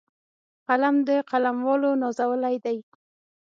قلم 0.67 0.95
د 1.07 1.09
قلموالو 1.29 1.91
نازولی 2.01 2.55
دی 2.65 2.77